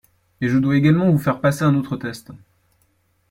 [0.41, 2.31] Et je dois également vous faire passer un autre test,